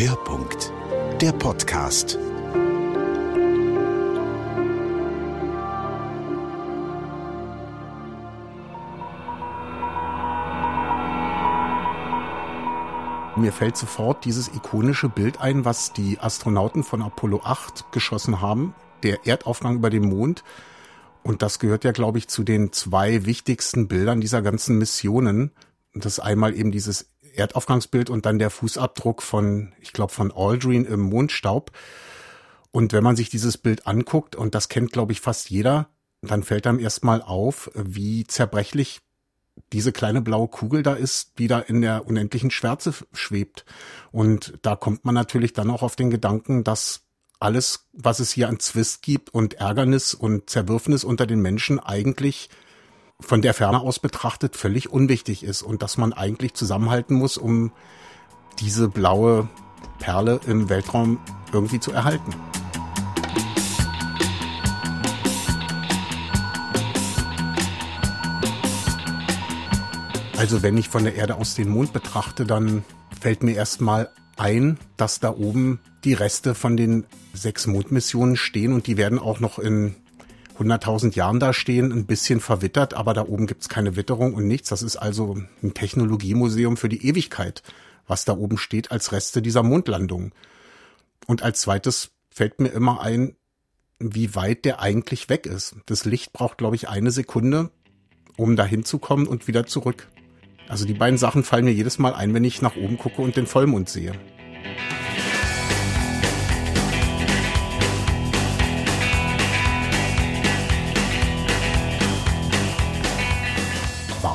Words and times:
Hörpunkt, 0.00 0.72
der 1.20 1.32
Podcast. 1.32 2.16
Mir 13.36 13.52
fällt 13.52 13.76
sofort 13.76 14.24
dieses 14.24 14.46
ikonische 14.46 15.08
Bild 15.08 15.40
ein, 15.40 15.64
was 15.64 15.92
die 15.92 16.20
Astronauten 16.20 16.84
von 16.84 17.02
Apollo 17.02 17.40
8 17.42 17.90
geschossen 17.90 18.40
haben, 18.40 18.76
der 19.02 19.26
Erdaufgang 19.26 19.78
über 19.78 19.90
dem 19.90 20.04
Mond. 20.04 20.44
Und 21.24 21.42
das 21.42 21.58
gehört 21.58 21.82
ja, 21.82 21.90
glaube 21.90 22.18
ich, 22.18 22.28
zu 22.28 22.44
den 22.44 22.72
zwei 22.72 23.26
wichtigsten 23.26 23.88
Bildern 23.88 24.20
dieser 24.20 24.42
ganzen 24.42 24.78
Missionen. 24.78 25.50
Das 25.92 26.12
ist 26.12 26.20
einmal 26.20 26.54
eben 26.54 26.70
dieses 26.70 27.10
Erdaufgangsbild 27.38 28.10
und 28.10 28.26
dann 28.26 28.38
der 28.38 28.50
Fußabdruck 28.50 29.22
von, 29.22 29.72
ich 29.80 29.92
glaube, 29.92 30.12
von 30.12 30.32
Aldrin 30.32 30.84
im 30.84 31.00
Mondstaub. 31.00 31.72
Und 32.70 32.92
wenn 32.92 33.04
man 33.04 33.16
sich 33.16 33.30
dieses 33.30 33.58
Bild 33.58 33.86
anguckt, 33.86 34.36
und 34.36 34.54
das 34.54 34.68
kennt, 34.68 34.92
glaube 34.92 35.12
ich, 35.12 35.20
fast 35.20 35.50
jeder, 35.50 35.88
dann 36.22 36.42
fällt 36.42 36.66
einem 36.66 36.80
erstmal 36.80 37.22
auf, 37.22 37.70
wie 37.74 38.24
zerbrechlich 38.26 39.00
diese 39.72 39.92
kleine 39.92 40.22
blaue 40.22 40.48
Kugel 40.48 40.82
da 40.82 40.94
ist, 40.94 41.38
die 41.38 41.48
da 41.48 41.58
in 41.58 41.82
der 41.82 42.06
unendlichen 42.06 42.50
Schwärze 42.50 42.94
schwebt. 43.12 43.64
Und 44.12 44.58
da 44.62 44.76
kommt 44.76 45.04
man 45.04 45.14
natürlich 45.14 45.52
dann 45.52 45.70
auch 45.70 45.82
auf 45.82 45.96
den 45.96 46.10
Gedanken, 46.10 46.64
dass 46.64 47.02
alles, 47.40 47.86
was 47.92 48.20
es 48.20 48.32
hier 48.32 48.48
an 48.48 48.60
Zwist 48.60 49.02
gibt 49.02 49.30
und 49.30 49.54
Ärgernis 49.54 50.14
und 50.14 50.50
Zerwürfnis 50.50 51.04
unter 51.04 51.26
den 51.26 51.40
Menschen 51.40 51.78
eigentlich 51.78 52.48
von 53.20 53.42
der 53.42 53.52
Ferne 53.52 53.80
aus 53.80 53.98
betrachtet 53.98 54.56
völlig 54.56 54.90
unwichtig 54.90 55.42
ist 55.42 55.62
und 55.62 55.82
dass 55.82 55.98
man 55.98 56.12
eigentlich 56.12 56.54
zusammenhalten 56.54 57.16
muss, 57.16 57.36
um 57.36 57.72
diese 58.60 58.88
blaue 58.88 59.48
Perle 59.98 60.40
im 60.46 60.68
Weltraum 60.68 61.18
irgendwie 61.52 61.80
zu 61.80 61.92
erhalten. 61.92 62.32
Also 70.36 70.62
wenn 70.62 70.78
ich 70.78 70.88
von 70.88 71.02
der 71.02 71.16
Erde 71.16 71.34
aus 71.34 71.56
den 71.56 71.68
Mond 71.68 71.92
betrachte, 71.92 72.46
dann 72.46 72.84
fällt 73.20 73.42
mir 73.42 73.56
erstmal 73.56 74.08
ein, 74.36 74.78
dass 74.96 75.18
da 75.18 75.30
oben 75.30 75.80
die 76.04 76.14
Reste 76.14 76.54
von 76.54 76.76
den 76.76 77.04
sechs 77.34 77.66
Mondmissionen 77.66 78.36
stehen 78.36 78.72
und 78.72 78.86
die 78.86 78.96
werden 78.96 79.18
auch 79.18 79.40
noch 79.40 79.58
in 79.58 79.96
100.000 80.58 81.14
Jahren 81.14 81.40
da 81.40 81.52
stehen, 81.52 81.92
ein 81.92 82.06
bisschen 82.06 82.40
verwittert, 82.40 82.94
aber 82.94 83.14
da 83.14 83.26
oben 83.26 83.46
gibt's 83.46 83.68
keine 83.68 83.96
Witterung 83.96 84.34
und 84.34 84.46
nichts. 84.46 84.68
Das 84.68 84.82
ist 84.82 84.96
also 84.96 85.36
ein 85.62 85.74
Technologiemuseum 85.74 86.76
für 86.76 86.88
die 86.88 87.06
Ewigkeit, 87.06 87.62
was 88.06 88.24
da 88.24 88.36
oben 88.36 88.58
steht 88.58 88.90
als 88.90 89.12
Reste 89.12 89.42
dieser 89.42 89.62
Mondlandung. 89.62 90.32
Und 91.26 91.42
als 91.42 91.60
zweites 91.60 92.10
fällt 92.30 92.60
mir 92.60 92.68
immer 92.68 93.00
ein, 93.00 93.36
wie 93.98 94.34
weit 94.34 94.64
der 94.64 94.80
eigentlich 94.80 95.28
weg 95.28 95.46
ist. 95.46 95.76
Das 95.86 96.04
Licht 96.04 96.32
braucht, 96.32 96.58
glaube 96.58 96.76
ich, 96.76 96.88
eine 96.88 97.10
Sekunde, 97.10 97.70
um 98.36 98.56
da 98.56 98.64
hinzukommen 98.64 99.26
und 99.26 99.48
wieder 99.48 99.66
zurück. 99.66 100.08
Also 100.68 100.84
die 100.84 100.94
beiden 100.94 101.18
Sachen 101.18 101.44
fallen 101.44 101.64
mir 101.64 101.72
jedes 101.72 101.98
Mal 101.98 102.14
ein, 102.14 102.34
wenn 102.34 102.44
ich 102.44 102.62
nach 102.62 102.76
oben 102.76 102.98
gucke 102.98 103.22
und 103.22 103.36
den 103.36 103.46
Vollmond 103.46 103.88
sehe. 103.88 104.12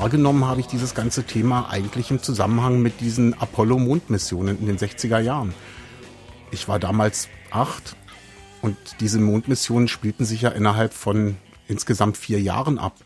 Wahrgenommen 0.04 0.46
habe 0.46 0.59
ich 0.59 0.68
dieses 0.68 0.96
ganze 0.96 1.23
Thema 1.23 1.70
eigentlich 1.70 2.12
im 2.12 2.22
Zusammenhang 2.22 2.82
mit 2.82 3.00
diesen 3.00 3.40
Apollo-Mondmissionen 3.40 4.60
in 4.60 4.66
den 4.66 4.78
60er 4.78 5.20
Jahren. 5.20 5.54
Ich 6.52 6.67
war 6.67 6.77
damals 6.77 7.30
acht 7.52 7.95
und 8.61 8.76
diese 9.00 9.20
Mondmissionen 9.20 9.88
spielten 9.88 10.26
sich 10.26 10.42
ja 10.42 10.50
innerhalb 10.50 10.94
von 10.94 11.38
insgesamt 11.70 12.17
vier 12.17 12.42
Jahren 12.42 12.80
ab. 12.80 12.98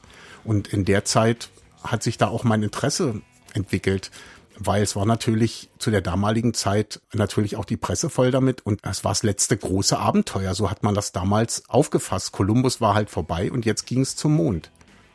Und 0.43 0.69
in 0.69 0.85
der 0.85 1.05
Zeit 1.05 1.51
hat 1.83 2.01
sich 2.01 2.17
da 2.17 2.29
auch 2.29 2.43
mein 2.43 2.63
Interesse 2.63 3.21
entwickelt, 3.53 4.09
weil 4.57 4.81
es 4.81 4.95
war 4.95 5.05
natürlich 5.05 5.69
zu 5.77 5.91
der 5.91 6.01
damaligen 6.01 6.55
Zeit 6.55 6.99
natürlich 7.13 7.57
auch 7.57 7.65
die 7.65 7.77
Presse 7.77 8.09
voll 8.09 8.31
damit 8.31 8.65
und 8.65 8.79
es 8.81 9.03
war 9.03 9.11
das 9.11 9.21
letzte 9.21 9.55
große 9.55 9.99
Abenteuer. 9.99 10.55
So 10.55 10.71
hat 10.71 10.81
man 10.81 10.95
das 10.95 11.11
damals 11.11 11.69
aufgefasst. 11.69 12.31
Kolumbus 12.31 12.81
war 12.81 12.95
halt 12.95 13.11
vorbei 13.11 13.51
und 13.51 13.67
jetzt 13.67 13.85
ging 13.85 14.01
es 14.01 14.15
zum 14.15 14.33
Mond. 14.33 14.71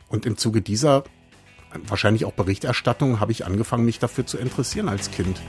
Und 0.07 0.25
im 0.25 0.37
Zuge 0.37 0.61
dieser 0.61 1.03
wahrscheinlich 1.87 2.25
auch 2.25 2.33
Berichterstattung 2.33 3.19
habe 3.19 3.31
ich 3.31 3.45
angefangen, 3.45 3.85
mich 3.85 3.99
dafür 3.99 4.25
zu 4.25 4.37
interessieren 4.37 4.89
als 4.89 5.11
Kind. 5.11 5.41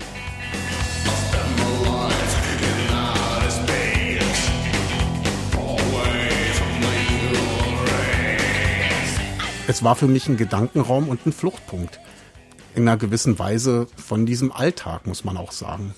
Es 9.67 9.83
war 9.83 9.97
für 9.97 10.07
mich 10.07 10.29
ein 10.29 10.37
Gedankenraum 10.37 11.09
und 11.09 11.25
ein 11.25 11.33
Fluchtpunkt. 11.33 11.99
In 12.75 12.83
einer 12.83 12.99
gewissen 12.99 13.39
Weise 13.39 13.87
von 13.97 14.27
diesem 14.27 14.53
Alltag, 14.53 15.07
muss 15.07 15.25
man 15.25 15.39
auch 15.39 15.53
sagen. 15.53 15.95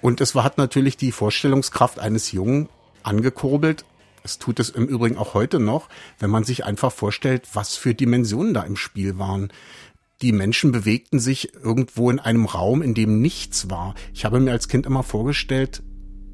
Und 0.00 0.22
es 0.22 0.34
hat 0.34 0.56
natürlich 0.56 0.96
die 0.96 1.12
Vorstellungskraft 1.12 1.98
eines 1.98 2.32
Jungen 2.32 2.68
angekurbelt. 3.02 3.84
Es 4.22 4.38
tut 4.38 4.60
es 4.60 4.70
im 4.70 4.86
Übrigen 4.86 5.16
auch 5.16 5.34
heute 5.34 5.60
noch, 5.60 5.88
wenn 6.18 6.30
man 6.30 6.44
sich 6.44 6.64
einfach 6.64 6.92
vorstellt, 6.92 7.48
was 7.54 7.76
für 7.76 7.94
Dimensionen 7.94 8.54
da 8.54 8.62
im 8.62 8.76
Spiel 8.76 9.18
waren. 9.18 9.52
Die 10.22 10.32
Menschen 10.32 10.72
bewegten 10.72 11.18
sich 11.18 11.54
irgendwo 11.54 12.10
in 12.10 12.18
einem 12.18 12.44
Raum, 12.44 12.82
in 12.82 12.94
dem 12.94 13.20
nichts 13.20 13.70
war. 13.70 13.94
Ich 14.12 14.24
habe 14.24 14.40
mir 14.40 14.52
als 14.52 14.68
Kind 14.68 14.86
immer 14.86 15.02
vorgestellt 15.02 15.82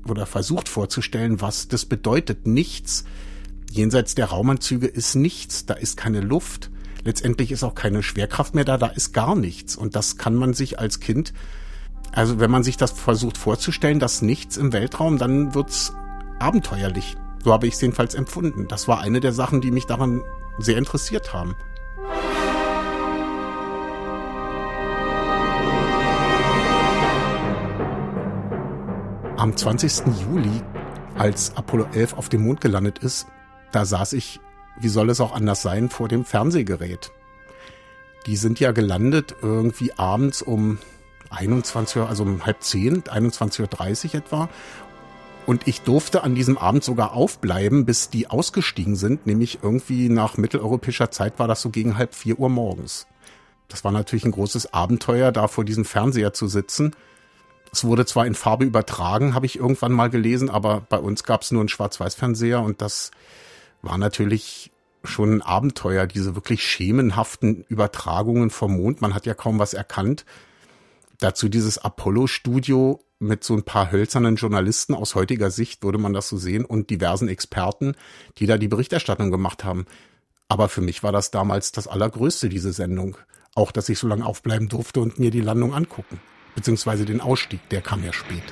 oder 0.08 0.26
versucht 0.26 0.68
vorzustellen, 0.68 1.40
was 1.40 1.68
das 1.68 1.84
bedeutet. 1.84 2.46
Nichts. 2.46 3.04
Jenseits 3.70 4.14
der 4.14 4.26
Raumanzüge 4.26 4.86
ist 4.86 5.14
nichts. 5.14 5.66
Da 5.66 5.74
ist 5.74 5.96
keine 5.96 6.20
Luft 6.20 6.70
letztendlich 7.06 7.52
ist 7.52 7.62
auch 7.62 7.74
keine 7.74 8.02
Schwerkraft 8.02 8.54
mehr 8.54 8.64
da, 8.64 8.76
da 8.76 8.88
ist 8.88 9.14
gar 9.14 9.34
nichts. 9.36 9.76
Und 9.76 9.96
das 9.96 10.18
kann 10.18 10.34
man 10.34 10.52
sich 10.52 10.78
als 10.78 11.00
Kind, 11.00 11.32
also 12.12 12.40
wenn 12.40 12.50
man 12.50 12.64
sich 12.64 12.76
das 12.76 12.90
versucht 12.90 13.38
vorzustellen, 13.38 14.00
dass 14.00 14.22
nichts 14.22 14.56
im 14.56 14.72
Weltraum, 14.72 15.16
dann 15.16 15.54
wird's 15.54 15.92
abenteuerlich. 16.38 17.16
So 17.46 17.52
habe 17.52 17.68
ich 17.68 17.74
es 17.74 17.80
jedenfalls 17.80 18.16
empfunden. 18.16 18.66
Das 18.66 18.88
war 18.88 18.98
eine 19.02 19.20
der 19.20 19.32
Sachen, 19.32 19.60
die 19.60 19.70
mich 19.70 19.86
daran 19.86 20.24
sehr 20.58 20.78
interessiert 20.78 21.32
haben. 21.32 21.54
Am 29.36 29.56
20. 29.56 30.06
Juli, 30.28 30.60
als 31.16 31.56
Apollo 31.56 31.86
11 31.92 32.14
auf 32.14 32.28
dem 32.28 32.42
Mond 32.42 32.60
gelandet 32.60 32.98
ist, 32.98 33.28
da 33.70 33.84
saß 33.84 34.14
ich 34.14 34.40
wie 34.80 34.88
soll 34.88 35.08
es 35.08 35.20
auch 35.20 35.32
anders 35.32 35.62
sein, 35.62 35.88
vor 35.88 36.08
dem 36.08 36.24
Fernsehgerät. 36.24 37.12
Die 38.26 38.36
sind 38.36 38.58
ja 38.58 38.72
gelandet 38.72 39.36
irgendwie 39.40 39.92
abends 39.96 40.42
um 40.42 40.78
21 41.30 41.96
Uhr, 41.96 42.08
also 42.08 42.24
um 42.24 42.44
halb 42.44 42.62
zehn, 42.62 43.02
21.30 43.02 44.08
Uhr 44.08 44.14
etwa. 44.16 44.48
Und 45.46 45.68
ich 45.68 45.82
durfte 45.82 46.24
an 46.24 46.34
diesem 46.34 46.58
Abend 46.58 46.82
sogar 46.82 47.12
aufbleiben, 47.12 47.86
bis 47.86 48.10
die 48.10 48.28
ausgestiegen 48.28 48.96
sind, 48.96 49.26
nämlich 49.26 49.60
irgendwie 49.62 50.08
nach 50.08 50.36
mitteleuropäischer 50.36 51.12
Zeit 51.12 51.38
war 51.38 51.46
das 51.46 51.62
so 51.62 51.70
gegen 51.70 51.96
halb 51.96 52.14
vier 52.14 52.38
Uhr 52.40 52.48
morgens. 52.48 53.06
Das 53.68 53.84
war 53.84 53.92
natürlich 53.92 54.24
ein 54.24 54.32
großes 54.32 54.72
Abenteuer, 54.74 55.30
da 55.30 55.46
vor 55.46 55.64
diesem 55.64 55.84
Fernseher 55.84 56.32
zu 56.32 56.48
sitzen. 56.48 56.94
Es 57.72 57.84
wurde 57.84 58.06
zwar 58.06 58.26
in 58.26 58.34
Farbe 58.34 58.64
übertragen, 58.64 59.34
habe 59.34 59.46
ich 59.46 59.56
irgendwann 59.58 59.92
mal 59.92 60.10
gelesen, 60.10 60.50
aber 60.50 60.80
bei 60.88 60.98
uns 60.98 61.22
gab 61.22 61.42
es 61.42 61.52
nur 61.52 61.60
einen 61.60 61.68
Schwarz-Weiß-Fernseher 61.68 62.60
und 62.60 62.82
das 62.82 63.12
war 63.82 63.98
natürlich 63.98 64.72
schon 65.04 65.34
ein 65.34 65.42
Abenteuer, 65.42 66.06
diese 66.06 66.34
wirklich 66.34 66.64
schemenhaften 66.64 67.64
Übertragungen 67.68 68.50
vom 68.50 68.76
Mond. 68.76 69.00
Man 69.00 69.14
hat 69.14 69.26
ja 69.26 69.34
kaum 69.34 69.58
was 69.60 69.74
erkannt. 69.74 70.24
Dazu 71.18 71.48
dieses 71.48 71.78
Apollo-Studio 71.78 73.00
mit 73.18 73.42
so 73.42 73.54
ein 73.54 73.62
paar 73.62 73.90
hölzernen 73.90 74.36
Journalisten 74.36 74.94
aus 74.94 75.14
heutiger 75.14 75.50
Sicht 75.50 75.82
würde 75.82 75.98
man 75.98 76.12
das 76.12 76.28
so 76.28 76.36
sehen 76.36 76.64
und 76.64 76.90
diversen 76.90 77.28
Experten, 77.28 77.94
die 78.36 78.46
da 78.46 78.58
die 78.58 78.68
Berichterstattung 78.68 79.30
gemacht 79.30 79.64
haben. 79.64 79.86
Aber 80.48 80.68
für 80.68 80.82
mich 80.82 81.02
war 81.02 81.12
das 81.12 81.30
damals 81.30 81.72
das 81.72 81.88
Allergrößte, 81.88 82.48
diese 82.50 82.72
Sendung. 82.72 83.16
Auch, 83.54 83.72
dass 83.72 83.88
ich 83.88 83.98
so 83.98 84.06
lange 84.06 84.26
aufbleiben 84.26 84.68
durfte 84.68 85.00
und 85.00 85.18
mir 85.18 85.30
die 85.30 85.40
Landung 85.40 85.72
angucken. 85.72 86.20
Beziehungsweise 86.54 87.06
den 87.06 87.22
Ausstieg, 87.22 87.66
der 87.70 87.80
kam 87.80 88.04
ja 88.04 88.12
spät. 88.12 88.42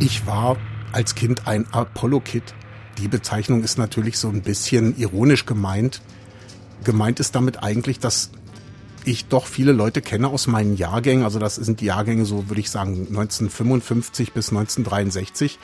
Ich 0.00 0.26
war 0.26 0.56
als 0.92 1.14
Kind 1.14 1.46
ein 1.46 1.66
Apollo-Kid. 1.72 2.54
Die 2.96 3.08
Bezeichnung 3.08 3.62
ist 3.62 3.76
natürlich 3.76 4.18
so 4.18 4.28
ein 4.28 4.42
bisschen 4.42 4.96
ironisch 4.96 5.44
gemeint. 5.44 6.00
Gemeint 6.84 7.20
ist 7.20 7.34
damit 7.34 7.62
eigentlich, 7.62 7.98
dass 7.98 8.30
ich 9.04 9.26
doch 9.26 9.46
viele 9.46 9.72
Leute 9.72 10.02
kenne 10.02 10.28
aus 10.28 10.46
meinen 10.46 10.76
Jahrgängen, 10.76 11.24
also 11.24 11.38
das 11.38 11.56
sind 11.56 11.80
die 11.80 11.86
Jahrgänge 11.86 12.24
so, 12.24 12.48
würde 12.48 12.60
ich 12.60 12.70
sagen, 12.70 13.06
1955 13.08 14.32
bis 14.32 14.50
1963, 14.50 15.58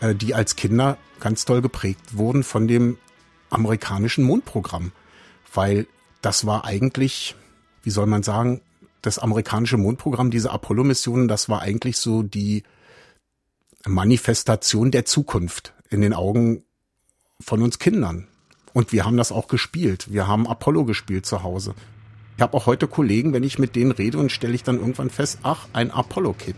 äh, 0.00 0.14
die 0.14 0.34
als 0.34 0.56
Kinder 0.56 0.96
ganz 1.18 1.44
toll 1.44 1.62
geprägt 1.62 2.16
wurden 2.16 2.44
von 2.44 2.68
dem 2.68 2.98
amerikanischen 3.50 4.24
Mondprogramm. 4.24 4.92
Weil 5.52 5.86
das 6.22 6.46
war 6.46 6.64
eigentlich, 6.64 7.34
wie 7.82 7.90
soll 7.90 8.06
man 8.06 8.22
sagen, 8.22 8.60
das 9.02 9.18
amerikanische 9.18 9.76
Mondprogramm, 9.76 10.30
diese 10.30 10.50
Apollo-Missionen, 10.50 11.26
das 11.26 11.48
war 11.48 11.62
eigentlich 11.62 11.96
so 11.96 12.22
die 12.22 12.62
Manifestation 13.86 14.90
der 14.90 15.06
Zukunft 15.06 15.74
in 15.88 16.02
den 16.02 16.12
Augen 16.12 16.64
von 17.40 17.62
uns 17.62 17.78
Kindern. 17.78 18.28
Und 18.72 18.92
wir 18.92 19.04
haben 19.04 19.16
das 19.16 19.32
auch 19.32 19.48
gespielt. 19.48 20.12
Wir 20.12 20.28
haben 20.28 20.46
Apollo 20.46 20.84
gespielt 20.84 21.26
zu 21.26 21.42
Hause. 21.42 21.74
Ich 22.36 22.42
habe 22.42 22.56
auch 22.56 22.66
heute 22.66 22.86
Kollegen, 22.86 23.32
wenn 23.32 23.42
ich 23.42 23.58
mit 23.58 23.76
denen 23.76 23.90
rede 23.90 24.18
und 24.18 24.32
stelle 24.32 24.54
ich 24.54 24.62
dann 24.62 24.78
irgendwann 24.78 25.10
fest, 25.10 25.40
ach, 25.42 25.66
ein 25.72 25.90
Apollo-Kit. 25.90 26.56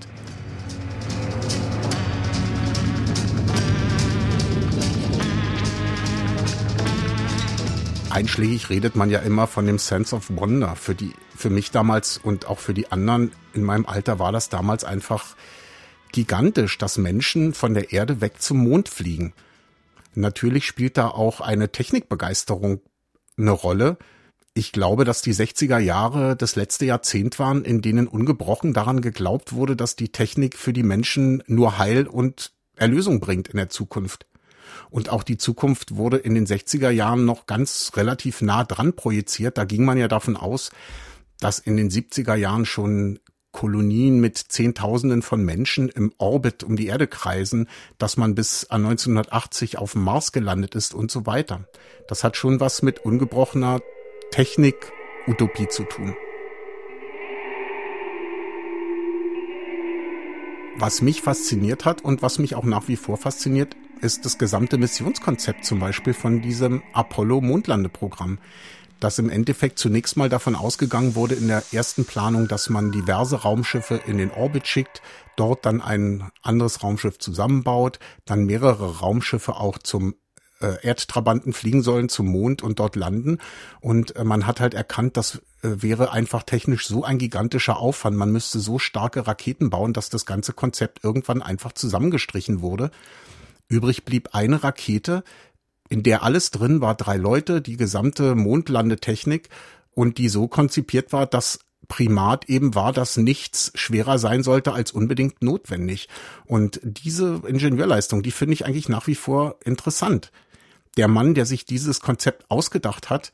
Einschlägig 8.11 8.69
redet 8.69 8.94
man 8.94 9.08
ja 9.08 9.20
immer 9.20 9.47
von 9.47 9.67
dem 9.67 9.79
Sense 9.79 10.15
of 10.15 10.29
Wonder. 10.29 10.76
Für 10.76 10.94
die, 10.94 11.12
für 11.35 11.49
mich 11.49 11.70
damals 11.70 12.19
und 12.19 12.47
auch 12.47 12.58
für 12.58 12.75
die 12.75 12.93
anderen 12.93 13.32
in 13.55 13.65
meinem 13.65 13.87
Alter 13.87 14.19
war 14.19 14.32
das 14.32 14.50
damals 14.50 14.85
einfach 14.85 15.35
gigantisch, 16.12 16.76
dass 16.76 16.99
Menschen 16.99 17.55
von 17.55 17.73
der 17.73 17.91
Erde 17.93 18.20
weg 18.20 18.43
zum 18.43 18.58
Mond 18.58 18.91
fliegen. 18.91 19.32
Natürlich 20.14 20.67
spielt 20.67 20.97
da 20.97 21.09
auch 21.09 21.41
eine 21.41 21.73
Technikbegeisterung 21.73 22.81
eine 23.37 23.50
Rolle. 23.50 23.97
Ich 24.55 24.73
glaube, 24.73 25.05
dass 25.05 25.23
die 25.23 25.35
60er 25.35 25.79
Jahre 25.79 26.37
das 26.37 26.56
letzte 26.56 26.85
Jahrzehnt 26.85 27.38
waren, 27.38 27.64
in 27.64 27.81
denen 27.81 28.06
ungebrochen 28.06 28.75
daran 28.75 29.00
geglaubt 29.00 29.55
wurde, 29.55 29.76
dass 29.76 29.97
die 29.97 30.11
Technik 30.11 30.59
für 30.59 30.75
die 30.75 30.82
Menschen 30.82 31.43
nur 31.47 31.79
Heil 31.79 32.06
und 32.06 32.53
Erlösung 32.76 33.20
bringt 33.20 33.49
in 33.49 33.56
der 33.56 33.70
Zukunft. 33.70 34.26
Und 34.91 35.09
auch 35.09 35.23
die 35.23 35.38
Zukunft 35.38 35.97
wurde 35.97 36.19
in 36.19 36.35
den 36.35 36.47
60er 36.47 36.91
Jahren 36.91 37.25
noch 37.25 37.47
ganz 37.47 37.93
relativ 37.94 38.43
nah 38.43 38.65
dran 38.65 38.94
projiziert. 38.94 39.56
Da 39.56 39.65
ging 39.65 39.85
man 39.85 39.97
ja 39.97 40.08
davon 40.08 40.37
aus, 40.37 40.70
dass 41.41 41.58
in 41.58 41.76
den 41.76 41.91
70er 41.91 42.35
Jahren 42.35 42.67
schon 42.67 43.19
Kolonien 43.52 44.20
mit 44.20 44.38
Zehntausenden 44.38 45.22
von 45.22 45.44
Menschen 45.44 45.88
im 45.88 46.12
Orbit 46.19 46.64
um 46.64 46.75
die 46.75 46.87
Erde 46.87 47.06
kreisen, 47.06 47.69
dass 47.99 48.16
man 48.16 48.34
bis 48.34 48.64
an 48.70 48.84
1980 48.84 49.78
auf 49.78 49.93
dem 49.93 50.02
Mars 50.02 50.32
gelandet 50.32 50.75
ist 50.75 50.94
und 50.94 51.10
so 51.10 51.26
weiter. 51.26 51.69
Das 52.08 52.25
hat 52.25 52.37
schon 52.37 52.60
was 52.60 52.82
mit 52.82 53.04
ungebrochener 53.04 53.81
Technik-Utopie 54.31 55.69
zu 55.69 55.84
tun. 55.84 56.16
Was 60.76 61.02
mich 61.02 61.20
fasziniert 61.20 61.84
hat 61.84 62.02
und 62.02 62.22
was 62.22 62.38
mich 62.38 62.55
auch 62.55 62.64
nach 62.64 62.88
wie 62.88 62.96
vor 62.96 63.19
fasziniert, 63.19 63.76
ist 64.00 64.25
das 64.25 64.37
gesamte 64.37 64.78
Missionskonzept 64.78 65.64
zum 65.64 65.78
Beispiel 65.78 66.12
von 66.12 66.43
diesem 66.43 66.82
Apollo-Mondlandeprogramm 66.93 68.38
dass 69.02 69.19
im 69.19 69.31
Endeffekt 69.31 69.81
zunächst 69.81 70.16
mal 70.16 70.28
davon 70.28 70.54
ausgegangen 70.54 71.16
wurde 71.16 71.34
in 71.34 71.49
der 71.49 71.64
ersten 71.72 72.04
Planung, 72.04 72.46
dass 72.46 72.70
man 72.70 72.93
diverse 72.93 73.43
Raumschiffe 73.43 74.00
in 74.06 74.19
den 74.19 74.31
Orbit 74.31 74.69
schickt, 74.69 75.02
dort 75.34 75.66
dann 75.66 75.81
ein 75.81 76.31
anderes 76.43 76.84
Raumschiff 76.84 77.19
zusammenbaut, 77.19 77.99
dann 78.25 78.44
mehrere 78.44 79.00
Raumschiffe 79.00 79.56
auch 79.56 79.78
zum 79.78 80.14
äh, 80.60 80.76
Erdtrabanten 80.82 81.52
fliegen 81.52 81.82
sollen 81.82 82.08
zum 82.08 82.28
Mond 82.28 82.62
und 82.62 82.78
dort 82.78 82.94
landen. 82.94 83.38
Und 83.81 84.14
äh, 84.14 84.22
man 84.22 84.46
hat 84.46 84.60
halt 84.60 84.75
erkannt, 84.75 85.16
das 85.16 85.43
äh, 85.62 85.82
wäre 85.82 86.12
einfach 86.12 86.44
technisch 86.44 86.87
so 86.87 87.02
ein 87.02 87.19
gigantischer 87.19 87.78
Aufwand. 87.78 88.16
Man 88.16 88.31
müsste 88.31 88.60
so 88.60 88.78
starke 88.78 89.26
Raketen 89.26 89.69
bauen, 89.69 89.93
dass 89.93 90.10
das 90.10 90.26
ganze 90.26 90.52
Konzept 90.52 91.02
irgendwann 91.02 91.43
einfach 91.43 91.72
zusammengestrichen 91.72 92.60
wurde. 92.60 92.93
Übrig 93.69 94.05
blieb 94.05 94.28
eine 94.32 94.62
Rakete, 94.62 95.25
in 95.93 96.03
der 96.03 96.23
alles 96.23 96.50
drin 96.50 96.81
war, 96.81 96.94
drei 96.94 97.19
Leute, 97.19 97.61
die 97.61 97.77
gesamte 97.77 98.35
Mondlandetechnik 98.35 99.50
und 99.91 100.17
die 100.17 100.31
so 100.31 100.49
konzipiert 100.49 101.12
war, 101.12 101.27
dass 101.27 101.59
Primat 101.87 102.49
eben 102.49 102.75
war, 102.75 102.94
dass 102.94 103.19
nichts 103.19 103.73
schwerer 103.75 104.19
sein 104.19 104.43
sollte 104.43 104.73
als 104.73 104.93
unbedingt 104.93 105.43
notwendig. 105.43 106.09
Und 106.47 106.81
diese 106.83 107.43
Ingenieurleistung, 107.47 108.23
die 108.23 108.31
finde 108.31 108.55
ich 108.55 108.65
eigentlich 108.65 108.89
nach 108.89 109.06
wie 109.06 109.15
vor 109.15 109.56
interessant. 109.67 110.33
Der 110.97 111.09
Mann, 111.09 111.35
der 111.35 111.44
sich 111.44 111.67
dieses 111.67 112.00
Konzept 112.00 112.50
ausgedacht 112.50 113.11
hat, 113.11 113.31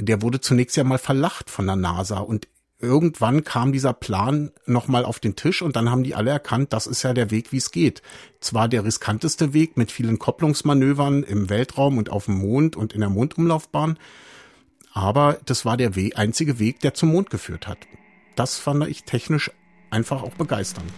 der 0.00 0.22
wurde 0.22 0.40
zunächst 0.40 0.78
ja 0.78 0.84
mal 0.84 0.96
verlacht 0.96 1.50
von 1.50 1.66
der 1.66 1.76
NASA 1.76 2.20
und 2.20 2.48
irgendwann 2.80 3.44
kam 3.44 3.72
dieser 3.72 3.92
Plan 3.92 4.50
nochmal 4.66 5.04
auf 5.04 5.20
den 5.20 5.36
Tisch 5.36 5.62
und 5.62 5.76
dann 5.76 5.90
haben 5.90 6.02
die 6.02 6.14
alle 6.14 6.30
erkannt, 6.30 6.72
das 6.72 6.86
ist 6.86 7.02
ja 7.02 7.12
der 7.12 7.30
Weg, 7.30 7.52
wie 7.52 7.58
es 7.58 7.70
geht. 7.70 8.02
Zwar 8.40 8.68
der 8.68 8.84
riskanteste 8.84 9.52
Weg 9.52 9.76
mit 9.76 9.92
vielen 9.92 10.18
Kopplungsmanövern 10.18 11.22
im 11.22 11.50
Weltraum 11.50 11.98
und 11.98 12.10
auf 12.10 12.24
dem 12.24 12.38
Mond 12.38 12.76
und 12.76 12.92
in 12.92 13.00
der 13.00 13.10
Mondumlaufbahn, 13.10 13.98
aber 14.92 15.38
das 15.44 15.64
war 15.64 15.76
der 15.76 15.94
Weg, 15.94 16.18
einzige 16.18 16.58
Weg, 16.58 16.80
der 16.80 16.94
zum 16.94 17.10
Mond 17.10 17.30
geführt 17.30 17.68
hat. 17.68 17.78
Das 18.34 18.56
fand 18.56 18.86
ich 18.88 19.04
technisch 19.04 19.50
einfach 19.90 20.22
auch 20.22 20.34
begeisternd. 20.34 20.90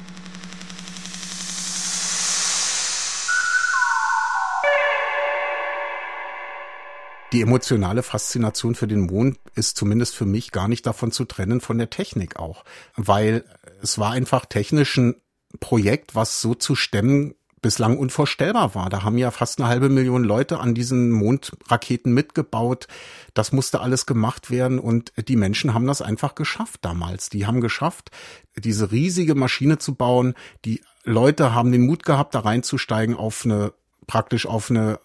Die 7.32 7.40
emotionale 7.40 8.02
Faszination 8.02 8.75
für 8.75 8.87
den 8.87 9.00
Mond 9.00 9.38
ist 9.55 9.76
zumindest 9.76 10.14
für 10.14 10.26
mich 10.26 10.52
gar 10.52 10.69
nicht 10.69 10.87
davon 10.87 11.12
zu 11.12 11.25
trennen 11.25 11.61
von 11.61 11.79
der 11.79 11.90
Technik 11.90 12.37
auch, 12.37 12.64
weil 12.94 13.44
es 13.82 13.99
war 13.99 14.12
einfach 14.12 14.46
technisch 14.46 14.96
ein 14.99 15.17
Projekt, 15.61 16.14
was 16.14 16.40
so 16.40 16.55
zu 16.55 16.75
stemmen 16.75 17.34
bislang 17.62 17.96
unvorstellbar 17.96 18.75
war. 18.75 18.90
Da 18.90 19.05
haben 19.05 19.17
ja 19.17 19.31
fast 19.31 19.61
eine 19.61 19.69
halbe 19.69 19.88
Million 19.88 20.25
Leute 20.25 20.58
an 20.58 20.75
diesen 20.75 21.12
Mondraketen 21.12 22.12
mitgebaut. 22.12 22.88
Das 23.34 23.52
musste 23.52 23.81
alles 23.81 24.05
gemacht 24.05 24.50
werden 24.50 24.81
und 24.81 25.12
die 25.29 25.37
Menschen 25.37 25.73
haben 25.73 25.87
das 25.87 26.02
einfach 26.02 26.34
geschafft 26.34 26.84
damals. 26.84 27.31
Die 27.31 27.46
haben 27.46 27.61
geschafft, 27.61 28.11
diese 28.56 28.90
riesige 28.90 29.37
Maschine 29.37 29.79
zu 29.79 29.94
bauen. 29.94 30.34
Die 30.64 30.82
Leute 31.05 31.55
haben 31.55 31.70
den 31.70 31.87
Mut 31.87 32.02
gehabt, 32.02 32.34
da 32.34 32.40
reinzusteigen 32.40 33.17
auf 33.17 33.44
eine 33.44 33.73
praktisch 34.08 34.46
auf 34.46 34.69
eine 34.69 34.99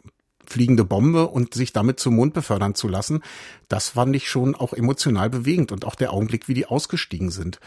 fliegende 0.48 0.86
Bombe 0.86 1.28
und 1.28 1.54
sich 1.54 1.74
damit 1.74 2.00
zum 2.00 2.16
Mond 2.16 2.34
befördern 2.34 2.76
zu 2.76 2.88
lassen, 2.88 3.22
das 3.68 3.90
fand 3.90 4.16
ich 4.16 4.30
schon 4.30 4.56
auch 4.56 4.74
emotional 4.74 5.30
bewegend 5.30 5.72
und 5.72 5.86
auch 5.86 5.96
der 5.96 6.14
Augenblick, 6.14 6.48
wie 6.48 6.54
die 6.54 6.66
ausgestiegen 6.66 7.30
sind. 7.30 7.60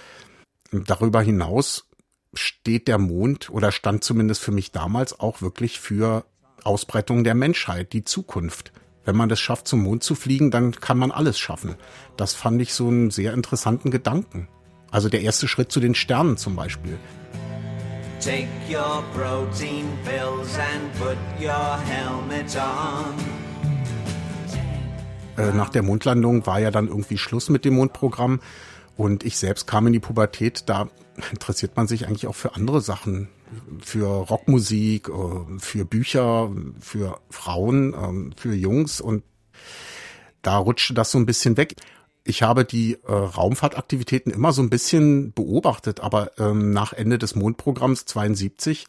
Darüber 0.73 1.21
hinaus 1.21 1.89
steht 2.35 2.89
der 2.89 2.99
Mond 2.99 3.51
oder 3.51 3.73
stand 3.73 4.05
zumindest 4.05 4.43
für 4.43 4.53
mich 4.53 4.73
damals 4.73 5.19
auch 5.19 5.43
wirklich 5.43 5.81
für 5.81 6.25
Ausbreitung 6.65 7.25
der 7.25 7.35
Menschheit, 7.35 7.93
die 7.93 8.05
Zukunft. 8.05 8.73
Wenn 9.05 9.17
man 9.17 9.29
das 9.29 9.41
schafft, 9.41 9.67
zum 9.67 9.83
Mond 9.83 10.05
zu 10.05 10.15
fliegen, 10.15 10.51
dann 10.51 10.73
kann 10.73 10.99
man 10.99 11.11
alles 11.11 11.39
schaffen. 11.39 11.77
Das 12.17 12.35
fand 12.35 12.61
ich 12.61 12.75
so 12.75 12.89
einen 12.89 13.11
sehr 13.11 13.33
interessanten 13.33 13.91
Gedanken. 13.91 14.49
Also 14.91 15.09
der 15.09 15.23
erste 15.23 15.49
Schritt 15.49 15.73
zu 15.73 15.81
den 15.81 15.95
Sternen 15.95 16.37
zum 16.37 16.57
Beispiel. 16.57 16.99
Take 18.21 18.49
your 18.69 19.03
protein 19.15 19.87
pills 20.05 20.59
and 20.59 20.93
put 20.99 21.17
your 21.41 21.79
helmet 21.79 22.55
on. 22.55 23.15
Äh, 25.39 25.55
nach 25.55 25.71
der 25.71 25.83
Mondlandung 25.83 26.45
war 26.45 26.61
ja 26.61 26.71
dann 26.71 26.89
irgendwie 26.89 27.17
Schluss 27.17 27.49
mit 27.49 27.65
dem 27.65 27.77
Mondprogramm 27.77 28.41
und 28.99 29.25
ich 29.25 29.39
selbst 29.39 29.67
kam 29.67 29.87
in 29.87 29.95
die 29.95 30.01
Pubertät. 30.01 30.65
Da 30.69 30.91
interessiert 31.33 31.77
man 31.77 31.87
sich 31.87 32.07
eigentlich 32.07 32.27
auch 32.27 32.35
für 32.35 32.55
andere 32.57 32.83
Sachen, 32.83 33.29
für 33.81 34.07
Rockmusik, 34.07 35.09
äh, 35.09 35.59
für 35.59 35.87
Bücher, 35.87 36.51
für 36.79 37.19
Frauen, 37.31 37.95
ähm, 37.95 38.33
für 38.37 38.55
Jungs 38.55 39.01
und 39.01 39.23
da 40.43 40.59
rutschte 40.59 40.93
das 40.93 41.11
so 41.11 41.19
ein 41.19 41.25
bisschen 41.25 41.57
weg 41.57 41.77
ich 42.25 42.43
habe 42.43 42.65
die 42.65 42.99
äh, 43.07 43.13
Raumfahrtaktivitäten 43.13 44.33
immer 44.33 44.53
so 44.53 44.63
ein 44.63 44.71
bisschen 44.71 45.33
beobachtet, 45.33 46.01
aber 46.01 46.33
ähm, 46.39 46.73
nach 46.73 46.93
Ende 46.93 47.19
des 47.19 47.35
Mondprogramms 47.35 48.05
72 48.07 48.87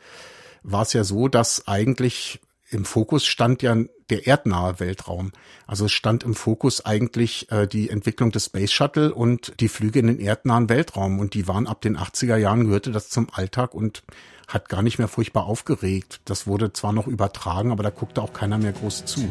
war 0.63 0.83
es 0.83 0.93
ja 0.93 1.03
so, 1.03 1.27
dass 1.27 1.67
eigentlich 1.67 2.39
im 2.69 2.85
Fokus 2.85 3.25
stand 3.25 3.61
ja 3.61 3.75
der 4.09 4.27
erdnahe 4.27 4.79
Weltraum. 4.79 5.31
Also 5.67 5.85
es 5.85 5.91
stand 5.91 6.23
im 6.23 6.35
Fokus 6.35 6.85
eigentlich 6.85 7.51
äh, 7.51 7.67
die 7.67 7.89
Entwicklung 7.89 8.31
des 8.31 8.45
Space 8.45 8.71
Shuttle 8.71 9.13
und 9.13 9.53
die 9.59 9.67
Flüge 9.67 9.99
in 9.99 10.07
den 10.07 10.19
erdnahen 10.19 10.69
Weltraum. 10.69 11.19
Und 11.19 11.33
die 11.33 11.47
waren 11.47 11.67
ab 11.67 11.81
den 11.81 11.97
80er 11.97 12.37
Jahren, 12.37 12.65
gehörte 12.65 12.91
das 12.91 13.09
zum 13.09 13.27
Alltag 13.31 13.73
und 13.73 14.03
hat 14.47 14.69
gar 14.69 14.81
nicht 14.81 14.99
mehr 14.99 15.07
furchtbar 15.07 15.45
aufgeregt. 15.45 16.21
Das 16.25 16.47
wurde 16.47 16.73
zwar 16.73 16.93
noch 16.93 17.07
übertragen, 17.07 17.71
aber 17.71 17.83
da 17.83 17.89
guckte 17.89 18.21
auch 18.21 18.33
keiner 18.33 18.57
mehr 18.57 18.73
groß 18.73 19.05
zu. 19.05 19.29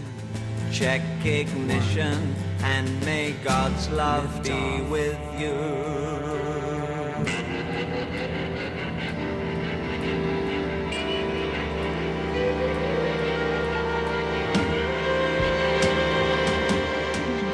Check 0.73 1.03
ignition 1.25 2.35
and 2.63 2.89
may 3.05 3.35
God's 3.45 3.89
love 3.91 4.43
be 4.45 4.83
with 4.89 5.19
you. 5.39 6.31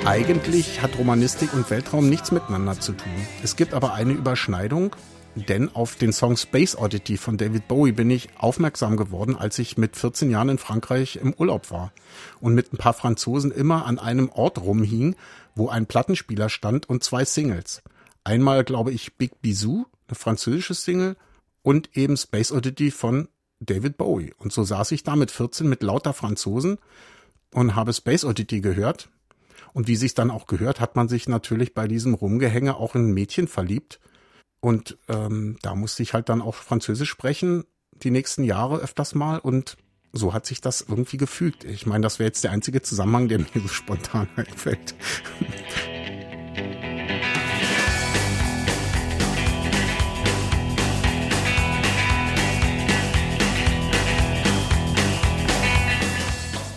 Eigentlich 0.05 0.83
hat 0.83 0.97
Romanistik 0.99 1.53
und 1.53 1.69
Weltraum 1.71 2.09
nichts 2.09 2.31
miteinander 2.31 2.79
zu 2.79 2.93
tun. 2.93 3.11
Es 3.43 3.57
gibt 3.57 3.75
aber 3.75 3.95
eine 3.95 4.13
Überschneidung 4.13 4.95
denn 5.37 5.75
auf 5.75 5.97
den 5.97 6.13
Song 6.13 6.37
Space 6.37 6.77
Oddity 6.77 7.19
von 7.19 7.37
David 7.37 7.69
Bowie 7.69 7.93
bin 7.93 8.11
ich 8.11 8.31
aufmerksam 8.39 8.97
geworden, 8.97 9.37
als 9.37 9.59
ich 9.59 9.77
mit 9.77 9.97
14 9.97 10.31
Jahren 10.31 10.49
in 10.49 10.59
Frankreich 10.59 11.17
im 11.17 11.35
Urlaub 11.35 11.71
war 11.71 11.93
und 12.41 12.55
mit 12.55 12.73
ein 12.73 12.79
paar 12.79 12.95
Franzosen 12.95 13.51
immer 13.51 13.85
an 13.85 13.99
einem 13.99 14.31
Ort 14.31 14.59
rumhing, 14.59 15.15
wo 15.55 15.69
ein 15.69 15.87
Plattenspieler 15.87 16.49
stand 16.49 16.89
und 16.89 17.05
zwei 17.05 17.25
Singles. 17.25 17.83
einmal, 18.25 18.65
glaube 18.65 18.93
ich, 18.93 19.15
Big 19.15 19.41
Bisou, 19.41 19.87
eine 20.09 20.17
französische 20.17 20.75
Single, 20.75 21.17
und 21.63 21.97
eben 21.97 22.17
Space 22.17 22.51
Oddity 22.51 22.91
von 22.91 23.29
David 23.61 23.97
Bowie. 23.97 24.35
Und 24.39 24.53
so 24.53 24.65
saß 24.65 24.93
ich 24.93 25.03
da 25.03 25.17
mit 25.17 25.31
14 25.31 25.69
mit 25.69 25.83
lauter 25.83 26.13
Franzosen 26.13 26.79
und 27.53 27.75
habe 27.75 27.93
Space 27.93 28.25
Oddity 28.25 28.61
gehört. 28.61 29.11
Und 29.73 29.89
wie 29.89 29.97
sich 29.97 30.15
dann 30.15 30.31
auch 30.31 30.47
gehört, 30.47 30.81
hat 30.81 30.97
man 30.97 31.09
sich 31.09 31.29
natürlich 31.29 31.75
bei 31.75 31.87
diesem 31.87 32.15
Rumgehänge 32.15 32.77
auch 32.77 32.95
in 32.95 33.09
ein 33.09 33.15
Mädchen 33.15 33.49
verliebt. 33.49 34.01
Und 34.61 34.99
ähm, 35.09 35.59
da 35.63 35.75
musste 35.75 36.03
ich 36.03 36.15
halt 36.15 36.29
dann 36.29 36.43
auch 36.43 36.55
Französisch 36.55 37.11
sprechen, 37.11 37.65
die 38.03 38.11
nächsten 38.11 38.45
Jahre 38.45 38.79
öfters 38.79 39.15
mal. 39.15 39.39
Und 39.39 39.77
so 40.13 40.33
hat 40.33 40.47
sich 40.47 40.61
das 40.61 40.81
irgendwie 40.81 41.19
gefügt. 41.19 41.65
Ich 41.65 41.87
meine, 41.87 42.03
das 42.03 42.19
wäre 42.19 42.29
jetzt 42.29 42.45
der 42.45 42.51
einzige 42.51 42.83
Zusammenhang, 42.83 43.29
der 43.29 43.39
mir 43.39 43.49
so 43.55 43.69
spontan 43.69 44.29
einfällt. 44.37 44.95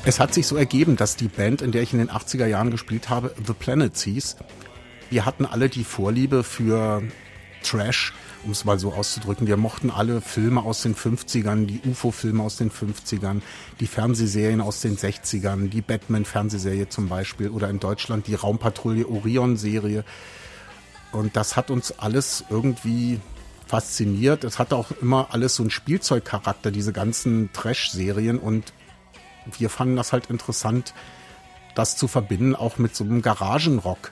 Es 0.05 0.19
hat 0.19 0.33
sich 0.33 0.48
so 0.48 0.55
ergeben, 0.55 0.95
dass 0.95 1.17
die 1.17 1.27
Band, 1.27 1.62
in 1.62 1.71
der 1.71 1.83
ich 1.83 1.93
in 1.93 2.00
den 2.00 2.09
80er 2.09 2.48
Jahren 2.48 2.71
gespielt 2.71 3.09
habe, 3.09 3.31
The 3.45 3.53
Planets 3.53 4.01
hieß. 4.01 4.38
Wir 5.12 5.25
hatten 5.25 5.45
alle 5.45 5.69
die 5.69 5.83
Vorliebe 5.83 6.43
für 6.43 7.03
Trash, 7.63 8.13
um 8.43 8.51
es 8.51 8.65
mal 8.65 8.79
so 8.79 8.93
auszudrücken. 8.93 9.47
Wir 9.47 9.57
mochten 9.57 9.89
alle 9.89 10.21
Filme 10.21 10.61
aus 10.61 10.81
den 10.81 10.95
50ern, 10.95 11.65
die 11.65 11.81
UFO-Filme 11.87 12.43
aus 12.43 12.57
den 12.57 12.71
50ern, 12.71 13.41
die 13.79 13.87
Fernsehserien 13.87 14.61
aus 14.61 14.81
den 14.81 14.97
60ern, 14.97 15.69
die 15.69 15.81
Batman-Fernsehserie 15.81 16.89
zum 16.89 17.09
Beispiel 17.09 17.49
oder 17.49 17.69
in 17.69 17.79
Deutschland 17.79 18.27
die 18.27 18.35
Raumpatrouille 18.35 19.07
Orion-Serie. 19.07 20.03
Und 21.11 21.35
das 21.35 21.55
hat 21.55 21.71
uns 21.71 21.97
alles 21.99 22.45
irgendwie 22.49 23.19
fasziniert. 23.67 24.43
Es 24.43 24.59
hatte 24.59 24.75
auch 24.75 24.91
immer 25.01 25.27
alles 25.31 25.55
so 25.55 25.63
einen 25.63 25.69
Spielzeugcharakter, 25.69 26.71
diese 26.71 26.93
ganzen 26.93 27.51
Trash-Serien. 27.53 28.39
Und 28.39 28.73
wir 29.57 29.69
fanden 29.69 29.95
das 29.95 30.11
halt 30.11 30.27
interessant, 30.27 30.93
das 31.75 31.95
zu 31.95 32.07
verbinden, 32.07 32.55
auch 32.55 32.77
mit 32.77 32.95
so 32.95 33.03
einem 33.03 33.21
Garagenrock. 33.21 34.11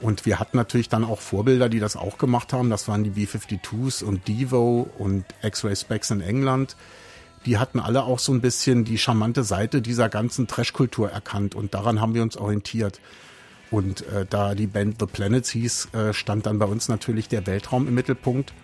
Und 0.00 0.26
wir 0.26 0.38
hatten 0.38 0.56
natürlich 0.56 0.88
dann 0.88 1.04
auch 1.04 1.20
Vorbilder, 1.20 1.68
die 1.68 1.80
das 1.80 1.96
auch 1.96 2.18
gemacht 2.18 2.52
haben. 2.52 2.70
Das 2.70 2.86
waren 2.86 3.02
die 3.02 3.10
B-52s 3.10 4.04
und 4.04 4.28
Devo 4.28 4.88
und 4.98 5.24
X-Ray 5.42 5.74
Specs 5.74 6.10
in 6.10 6.20
England. 6.20 6.76
Die 7.46 7.58
hatten 7.58 7.80
alle 7.80 8.04
auch 8.04 8.18
so 8.18 8.32
ein 8.32 8.40
bisschen 8.40 8.84
die 8.84 8.98
charmante 8.98 9.42
Seite 9.42 9.82
dieser 9.82 10.08
ganzen 10.08 10.46
Trash-Kultur 10.46 11.10
erkannt 11.10 11.54
und 11.54 11.74
daran 11.74 12.00
haben 12.00 12.14
wir 12.14 12.22
uns 12.22 12.36
orientiert. 12.36 13.00
Und 13.70 14.06
äh, 14.08 14.24
da 14.28 14.54
die 14.54 14.66
Band 14.66 14.96
The 15.00 15.06
Planets 15.06 15.50
hieß, 15.50 15.88
äh, 15.92 16.12
stand 16.12 16.46
dann 16.46 16.58
bei 16.58 16.66
uns 16.66 16.88
natürlich 16.88 17.28
der 17.28 17.46
Weltraum 17.46 17.86
im 17.86 17.94
Mittelpunkt. 17.94 18.54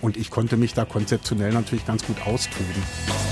Und 0.00 0.16
ich 0.16 0.30
konnte 0.30 0.56
mich 0.56 0.74
da 0.74 0.84
konzeptionell 0.84 1.52
natürlich 1.52 1.86
ganz 1.86 2.04
gut 2.04 2.26
austoben. 2.26 3.23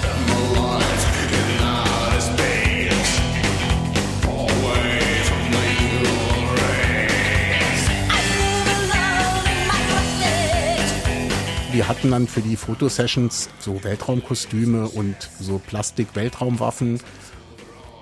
Wir 11.73 11.89
hatten 11.89 12.11
dann 12.11 12.27
für 12.27 12.43
die 12.43 12.57
Fotosessions 12.57 13.49
so 13.59 13.83
Weltraumkostüme 13.83 14.89
und 14.89 15.17
so 15.41 15.59
Plastik-Weltraumwaffen. 15.59 17.01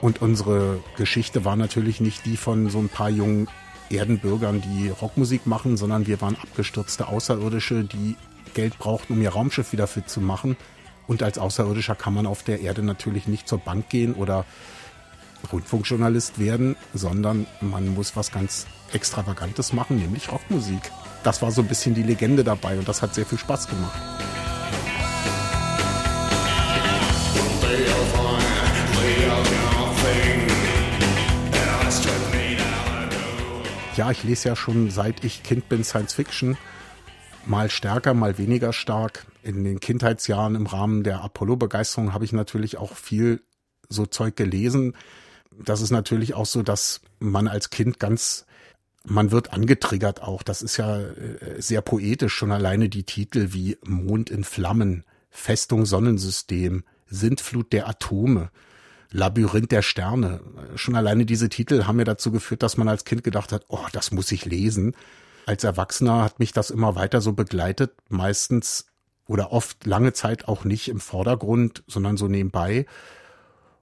Und 0.00 0.22
unsere 0.22 0.82
Geschichte 0.96 1.44
war 1.44 1.56
natürlich 1.56 2.00
nicht 2.00 2.26
die 2.26 2.36
von 2.36 2.68
so 2.70 2.78
ein 2.78 2.88
paar 2.88 3.10
jungen 3.10 3.48
Erdenbürgern, 3.88 4.60
die 4.60 4.88
Rockmusik 4.88 5.46
machen, 5.46 5.76
sondern 5.76 6.06
wir 6.06 6.20
waren 6.20 6.36
abgestürzte 6.36 7.06
Außerirdische, 7.08 7.84
die 7.84 8.16
Geld 8.54 8.78
brauchten, 8.78 9.12
um 9.12 9.22
ihr 9.22 9.30
Raumschiff 9.30 9.72
wieder 9.72 9.86
fit 9.86 10.08
zu 10.08 10.20
machen. 10.20 10.56
Und 11.06 11.22
als 11.22 11.38
Außerirdischer 11.38 11.94
kann 11.94 12.14
man 12.14 12.26
auf 12.26 12.42
der 12.42 12.60
Erde 12.60 12.82
natürlich 12.82 13.28
nicht 13.28 13.48
zur 13.48 13.58
Bank 13.58 13.88
gehen 13.88 14.14
oder 14.14 14.46
Rundfunkjournalist 15.52 16.38
werden, 16.38 16.76
sondern 16.92 17.46
man 17.60 17.94
muss 17.94 18.16
was 18.16 18.32
ganz 18.32 18.66
Extravagantes 18.92 19.72
machen, 19.72 19.96
nämlich 19.96 20.30
Rockmusik 20.32 20.90
das 21.22 21.42
war 21.42 21.50
so 21.50 21.62
ein 21.62 21.68
bisschen 21.68 21.94
die 21.94 22.02
Legende 22.02 22.44
dabei 22.44 22.78
und 22.78 22.88
das 22.88 23.02
hat 23.02 23.14
sehr 23.14 23.26
viel 23.26 23.38
Spaß 23.38 23.68
gemacht. 23.68 23.98
Ja, 33.96 34.10
ich 34.10 34.24
lese 34.24 34.48
ja 34.48 34.56
schon 34.56 34.90
seit 34.90 35.24
ich 35.24 35.42
Kind 35.42 35.68
bin 35.68 35.84
Science 35.84 36.14
Fiction. 36.14 36.56
Mal 37.44 37.70
stärker, 37.70 38.14
mal 38.14 38.38
weniger 38.38 38.72
stark. 38.72 39.26
In 39.42 39.62
den 39.64 39.78
Kindheitsjahren 39.80 40.54
im 40.54 40.66
Rahmen 40.66 41.02
der 41.02 41.22
Apollo-Begeisterung 41.22 42.14
habe 42.14 42.24
ich 42.24 42.32
natürlich 42.32 42.78
auch 42.78 42.94
viel 42.94 43.42
so 43.90 44.06
Zeug 44.06 44.36
gelesen. 44.36 44.96
Das 45.50 45.82
ist 45.82 45.90
natürlich 45.90 46.32
auch 46.32 46.46
so, 46.46 46.62
dass 46.62 47.02
man 47.18 47.46
als 47.46 47.68
Kind 47.68 47.98
ganz 47.98 48.46
man 49.04 49.30
wird 49.30 49.52
angetriggert 49.52 50.22
auch. 50.22 50.42
Das 50.42 50.62
ist 50.62 50.76
ja 50.76 51.00
äh, 51.00 51.60
sehr 51.60 51.80
poetisch, 51.80 52.34
schon 52.34 52.52
alleine 52.52 52.88
die 52.88 53.04
Titel 53.04 53.48
wie 53.52 53.78
Mond 53.84 54.30
in 54.30 54.44
Flammen, 54.44 55.04
Festung 55.30 55.86
Sonnensystem, 55.86 56.84
Sintflut 57.06 57.72
der 57.72 57.88
Atome, 57.88 58.50
Labyrinth 59.10 59.72
der 59.72 59.82
Sterne. 59.82 60.40
Schon 60.76 60.94
alleine 60.94 61.26
diese 61.26 61.48
Titel 61.48 61.84
haben 61.84 61.96
mir 61.96 62.04
dazu 62.04 62.30
geführt, 62.30 62.62
dass 62.62 62.76
man 62.76 62.88
als 62.88 63.04
Kind 63.04 63.24
gedacht 63.24 63.52
hat, 63.52 63.64
oh, 63.68 63.86
das 63.92 64.12
muss 64.12 64.30
ich 64.30 64.44
lesen. 64.44 64.94
Als 65.46 65.64
Erwachsener 65.64 66.22
hat 66.22 66.38
mich 66.38 66.52
das 66.52 66.70
immer 66.70 66.94
weiter 66.94 67.20
so 67.20 67.32
begleitet, 67.32 67.92
meistens 68.08 68.86
oder 69.26 69.52
oft 69.52 69.86
lange 69.86 70.12
Zeit 70.12 70.46
auch 70.48 70.64
nicht 70.64 70.88
im 70.88 71.00
Vordergrund, 71.00 71.82
sondern 71.86 72.16
so 72.16 72.28
nebenbei. 72.28 72.86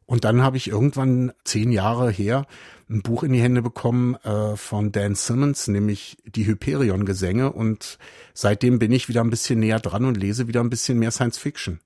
Und 0.06 0.24
dann 0.24 0.42
habe 0.42 0.56
ich 0.56 0.68
irgendwann 0.68 1.32
zehn 1.44 1.70
Jahre 1.70 2.10
her 2.10 2.46
ein 2.90 3.02
Buch 3.02 3.22
in 3.22 3.32
die 3.32 3.40
Hände 3.40 3.62
bekommen 3.62 4.14
äh, 4.16 4.56
von 4.56 4.92
Dan 4.92 5.14
Simmons, 5.14 5.68
nämlich 5.68 6.16
die 6.24 6.46
Hyperion-Gesänge. 6.46 7.52
Und 7.52 7.98
seitdem 8.34 8.78
bin 8.78 8.92
ich 8.92 9.08
wieder 9.08 9.20
ein 9.20 9.30
bisschen 9.30 9.60
näher 9.60 9.80
dran 9.80 10.04
und 10.04 10.16
lese 10.16 10.48
wieder 10.48 10.60
ein 10.60 10.70
bisschen 10.70 10.98
mehr 10.98 11.10
Science 11.10 11.38
Fiction. 11.38 11.80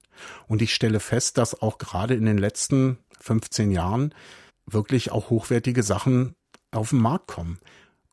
Und 0.47 0.63
ich 0.63 0.75
stelle 0.75 1.01
fest, 1.01 1.39
dass 1.39 1.61
auch 1.61 1.79
gerade 1.79 2.15
in 2.15 2.27
den 2.27 2.39
letzten 2.39 2.99
15 3.21 3.73
Jahren 3.73 4.15
wirklich 4.67 5.11
auch 5.11 5.31
hochwertige 5.31 5.83
Sachen 5.83 6.35
auf 6.71 6.91
den 6.91 7.01
Markt 7.01 7.27
kommen. 7.27 7.59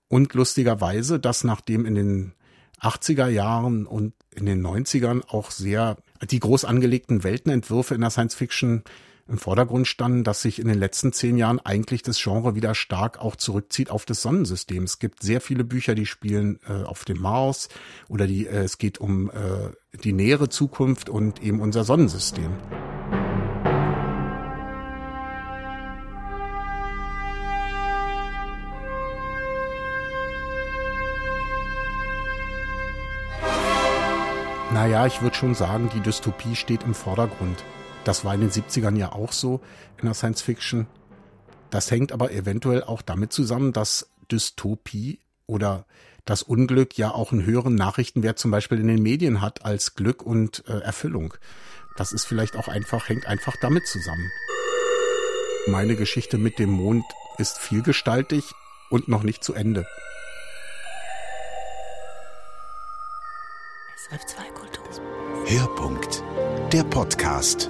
Und 0.08 0.34
lustigerweise, 0.34 1.19
dass 1.19 1.43
nachdem 1.43 1.86
in 1.86 1.96
den 1.96 2.34
80er 2.81 3.27
Jahren 3.27 3.86
und 3.86 4.13
in 4.36 4.46
den 4.46 4.65
90ern 4.65 5.22
auch 5.27 5.51
sehr 5.51 5.98
die 6.29 6.39
groß 6.39 6.65
angelegten 6.65 7.24
Weltenentwürfe 7.24 7.93
in 7.93 8.01
der 8.01 8.10
Science 8.10 8.36
Fiction 8.36 8.84
im 9.29 9.38
Vordergrund 9.38 9.88
standen, 9.88 10.24
dass 10.24 10.41
sich 10.41 10.59
in 10.59 10.67
den 10.67 10.79
letzten 10.79 11.13
zehn 11.13 11.38
Jahren 11.38 11.59
eigentlich 11.59 12.01
das 12.01 12.21
Genre 12.21 12.55
wieder 12.55 12.74
stark 12.75 13.19
auch 13.19 13.36
zurückzieht 13.36 13.91
auf 13.91 14.05
das 14.05 14.21
Sonnensystem. 14.21 14.83
Es 14.83 15.00
gibt 15.00 15.21
sehr 15.21 15.39
viele 15.39 15.63
Bücher, 15.63 15.95
die 15.95 16.05
spielen 16.05 16.59
äh, 16.67 16.83
auf 16.83 17.05
dem 17.05 17.21
Mars 17.21 17.69
oder 18.07 18.27
die, 18.27 18.48
äh, 18.48 18.63
es 18.63 18.77
geht 18.77 18.98
um 18.98 19.29
äh, 19.29 19.69
die 20.03 20.13
nähere 20.13 20.50
Zukunft 20.50 21.09
und 21.09 21.41
eben 21.43 21.62
unser 21.62 21.83
Sonnensystem. 21.83 22.51
Naja, 34.71 35.05
ich 35.07 35.21
würde 35.21 35.36
schon 35.36 35.55
sagen, 35.55 35.89
die 35.93 36.00
Dystopie 36.00 36.55
steht 36.55 36.83
im 36.83 36.93
Vordergrund. 36.93 37.63
Das 38.03 38.25
war 38.25 38.33
in 38.33 38.41
den 38.41 38.51
70ern 38.51 38.97
ja 38.97 39.11
auch 39.11 39.31
so 39.31 39.61
in 39.97 40.05
der 40.05 40.13
Science 40.13 40.41
Fiction. 40.41 40.87
Das 41.69 41.91
hängt 41.91 42.11
aber 42.11 42.31
eventuell 42.31 42.83
auch 42.83 43.01
damit 43.01 43.33
zusammen, 43.33 43.73
dass 43.73 44.09
Dystopie 44.31 45.19
oder 45.45 45.85
das 46.25 46.43
Unglück 46.43 46.97
ja 46.97 47.11
auch 47.11 47.31
einen 47.31 47.45
höheren 47.45 47.75
Nachrichtenwert 47.75 48.39
zum 48.39 48.51
Beispiel 48.51 48.79
in 48.79 48.87
den 48.87 49.01
Medien 49.01 49.41
hat 49.41 49.65
als 49.65 49.95
Glück 49.95 50.21
und 50.23 50.63
äh, 50.67 50.79
Erfüllung. 50.79 51.33
Das 51.97 52.11
ist 52.11 52.25
vielleicht 52.25 52.55
auch 52.55 52.67
einfach, 52.67 53.09
hängt 53.09 53.25
einfach 53.25 53.55
damit 53.61 53.87
zusammen. 53.87 54.31
Meine 55.67 55.95
Geschichte 55.95 56.37
mit 56.37 56.59
dem 56.59 56.69
Mond 56.69 57.05
ist 57.37 57.57
vielgestaltig 57.57 58.43
und 58.89 59.07
noch 59.07 59.23
nicht 59.23 59.43
zu 59.43 59.53
Ende. 59.53 59.85
Hörpunkt, 65.45 66.23
der 66.71 66.83
Podcast. 66.83 67.69